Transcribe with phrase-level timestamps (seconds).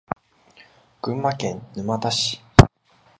[1.03, 2.41] 群馬県沼田市